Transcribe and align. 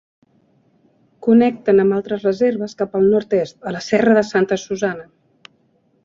Connecten 1.25 1.81
amb 1.83 1.97
altres 1.97 2.25
reserves 2.27 2.73
cap 2.79 2.95
al 2.99 3.05
nord-est, 3.15 3.59
a 3.69 3.75
la 3.75 3.83
serra 3.89 4.15
de 4.19 4.23
Santa 4.31 4.57
Susana. 4.63 5.05